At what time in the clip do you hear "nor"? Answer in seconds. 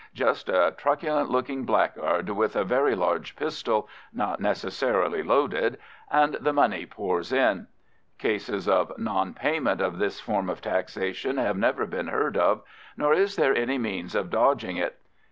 12.97-13.13